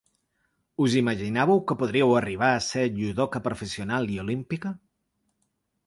[0.85, 4.77] Us imaginàveu que podríeu arribar a ésser judoka professional i olímpica?